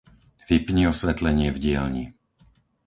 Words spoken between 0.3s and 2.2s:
Vypni osvetlenie v dielni.